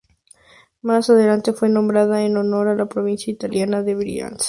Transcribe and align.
Más 0.81 1.11
adelante 1.11 1.53
fue 1.53 1.69
nombrado 1.69 2.15
en 2.17 2.35
honor 2.35 2.69
a 2.69 2.73
la 2.75 2.87
provincia 2.87 3.29
italiana 3.31 3.83
de 3.83 3.93
Brianza. 3.93 4.39